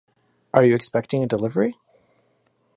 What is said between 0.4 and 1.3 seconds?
Are you expecting a